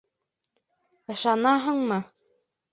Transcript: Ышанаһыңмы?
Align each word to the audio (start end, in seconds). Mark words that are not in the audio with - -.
Ышанаһыңмы? 1.17 2.03